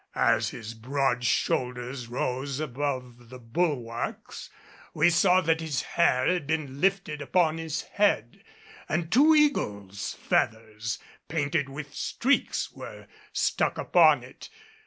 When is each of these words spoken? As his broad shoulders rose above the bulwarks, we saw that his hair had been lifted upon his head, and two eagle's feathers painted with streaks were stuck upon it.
As 0.15 0.49
his 0.49 0.73
broad 0.73 1.23
shoulders 1.23 2.07
rose 2.07 2.59
above 2.59 3.29
the 3.29 3.37
bulwarks, 3.37 4.49
we 4.95 5.11
saw 5.11 5.41
that 5.41 5.61
his 5.61 5.83
hair 5.83 6.25
had 6.25 6.47
been 6.47 6.81
lifted 6.81 7.21
upon 7.21 7.59
his 7.59 7.83
head, 7.83 8.43
and 8.89 9.11
two 9.11 9.35
eagle's 9.35 10.15
feathers 10.15 10.97
painted 11.27 11.69
with 11.69 11.93
streaks 11.93 12.71
were 12.71 13.05
stuck 13.31 13.77
upon 13.77 14.23
it. 14.23 14.49